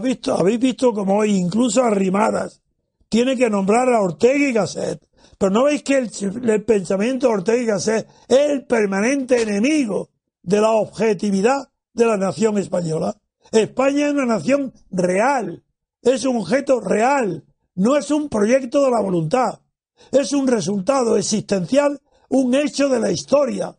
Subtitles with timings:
[0.00, 2.62] Visto, habéis visto como hoy, incluso arrimadas,
[3.08, 5.06] tiene que nombrar a Ortega y Gasset.
[5.38, 10.10] Pero no veis que el, pensamiento de Ortega y Gasset es el permanente enemigo
[10.42, 13.16] de la objetividad de la nación española.
[13.50, 15.62] España es una nación real,
[16.00, 19.60] es un objeto real, no es un proyecto de la voluntad,
[20.10, 23.76] es un resultado existencial, un hecho de la historia.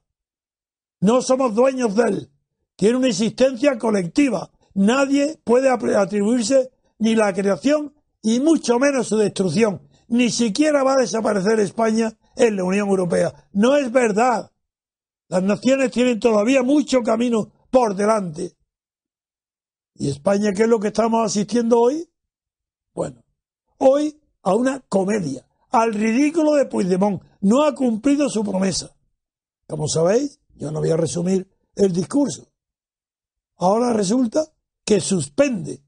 [1.00, 2.32] No somos dueños de él,
[2.76, 9.88] tiene una existencia colectiva, nadie puede atribuirse ni la creación y mucho menos su destrucción.
[10.08, 13.34] Ni siquiera va a desaparecer España en la Unión Europea.
[13.54, 14.52] No es verdad.
[15.28, 18.56] Las naciones tienen todavía mucho camino por delante.
[19.96, 22.10] ¿Y España qué es lo que estamos asistiendo hoy?
[22.94, 23.24] Bueno,
[23.78, 27.22] hoy a una comedia, al ridículo de Puigdemont.
[27.42, 28.96] No ha cumplido su promesa.
[29.68, 32.48] Como sabéis, yo no voy a resumir el discurso.
[33.58, 34.53] Ahora resulta
[34.86, 35.82] que suspende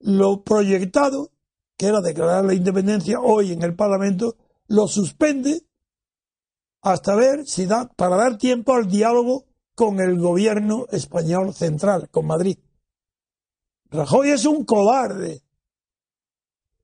[0.00, 1.30] lo proyectado,
[1.76, 5.64] que era declarar la independencia hoy en el Parlamento, lo suspende
[6.82, 12.26] hasta ver si da, para dar tiempo al diálogo con el gobierno español central, con
[12.26, 12.58] Madrid.
[13.90, 15.42] Rajoy es un cobarde.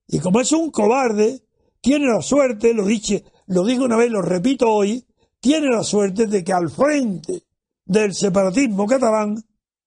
[0.07, 1.43] Y como es un cobarde,
[1.81, 5.07] tiene la suerte, lo dije, lo digo una vez, lo repito hoy,
[5.41, 7.43] tiene la suerte de que al frente
[7.85, 9.43] del separatismo catalán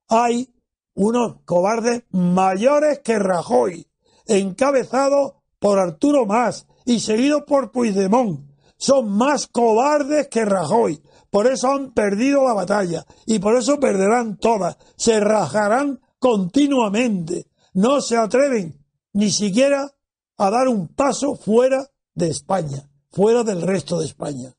[0.07, 0.53] hay
[0.97, 3.87] unos cobardes mayores que Rajoy,
[4.25, 8.49] encabezados por Arturo Mas y seguidos por Puigdemont.
[8.77, 11.01] Son más cobardes que Rajoy.
[11.29, 14.77] Por eso han perdido la batalla y por eso perderán todas.
[14.95, 17.45] Se rajarán continuamente.
[17.73, 18.83] No se atreven
[19.13, 19.91] ni siquiera
[20.37, 24.55] a dar un paso fuera de España, fuera del resto de España.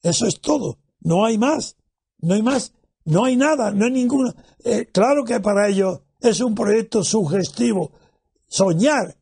[0.00, 0.78] Eso es todo.
[1.00, 1.76] No hay más.
[2.18, 2.72] No hay más.
[3.06, 4.34] No hay nada, no hay ninguna.
[4.64, 7.92] Eh, claro que para ellos es un proyecto sugestivo.
[8.48, 9.16] Soñar.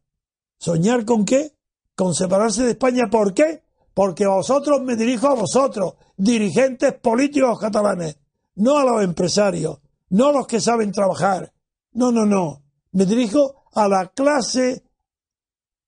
[0.59, 1.53] ¿Soñar con qué?
[1.95, 3.09] Con separarse de España.
[3.11, 3.63] ¿Por qué?
[3.93, 8.19] Porque vosotros me dirijo a vosotros, dirigentes políticos catalanes,
[8.57, 9.79] no a los empresarios,
[10.09, 11.53] no a los que saben trabajar.
[11.93, 12.63] No, no, no.
[12.93, 14.83] Me dirijo a la clase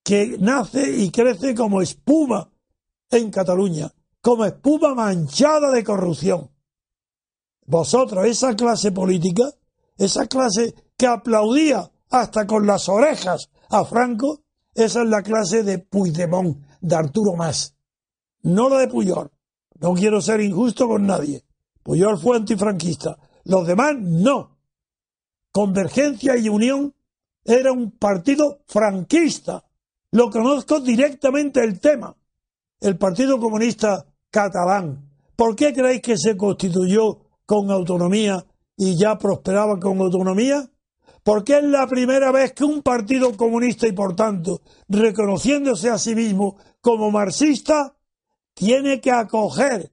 [0.05, 2.51] que nace y crece como espuma
[3.11, 3.91] en Cataluña,
[4.21, 6.51] como espuma manchada de corrupción.
[7.67, 9.45] Vosotros, esa clase política,
[9.99, 14.43] esa clase que aplaudía hasta con las orejas a Franco,
[14.75, 17.75] esa es la clase de Puigdemont, de Arturo Más.
[18.43, 19.31] No la de Puyol.
[19.81, 21.45] No quiero ser injusto con nadie.
[21.83, 23.19] Puyol fue antifranquista.
[23.45, 24.57] Los demás no.
[25.51, 26.95] Convergencia y Unión
[27.45, 29.65] era un partido franquista.
[30.13, 32.17] Lo conozco directamente el tema.
[32.81, 35.11] El Partido Comunista Catalán.
[35.35, 38.45] ¿Por qué creéis que se constituyó con autonomía
[38.77, 40.69] y ya prosperaba con autonomía?
[41.23, 46.15] Porque es la primera vez que un partido comunista y por tanto reconociéndose a sí
[46.15, 47.97] mismo como marxista,
[48.55, 49.91] tiene que acoger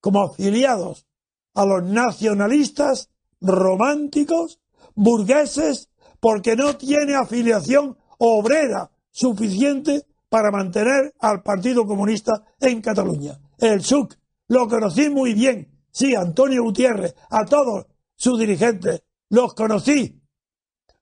[0.00, 1.06] como afiliados
[1.54, 4.60] a los nacionalistas románticos,
[4.94, 13.38] burgueses, porque no tiene afiliación obrera suficiente para mantener al Partido Comunista en Cataluña.
[13.58, 14.16] El SUC
[14.48, 17.86] lo conocí muy bien Sí, Antonio Gutiérrez, a todos
[18.16, 20.20] sus dirigentes, los conocí.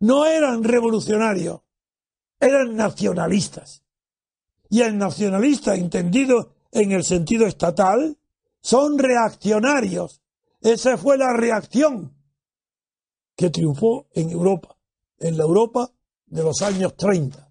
[0.01, 1.63] No eran revolucionarios,
[2.39, 3.85] eran nacionalistas.
[4.69, 8.19] Y el nacionalista, entendido en el sentido estatal,
[8.61, 10.21] son reaccionarios.
[10.61, 12.15] Esa fue la reacción
[13.35, 14.77] que triunfó en Europa,
[15.19, 15.91] en la Europa
[16.27, 17.51] de los años 30.